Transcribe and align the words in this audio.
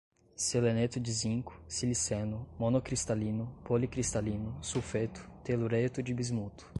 seleneto 0.35 0.99
de 0.99 1.11
zinco, 1.11 1.55
siliceno, 1.67 2.47
monocristalino, 2.57 3.45
policristalino, 3.63 4.57
sulfeto, 4.63 5.21
telureto 5.43 6.01
de 6.01 6.11
bismuto 6.13 6.65